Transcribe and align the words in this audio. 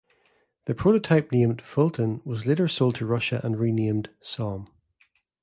The 0.65 0.73
prototype, 0.73 1.31
named 1.31 1.61
"Fulton", 1.61 2.23
was 2.25 2.47
later 2.47 2.67
sold 2.67 2.95
to 2.95 3.05
Russia, 3.05 3.39
and 3.43 3.59
renamed 3.59 4.09
"Som". 4.19 4.67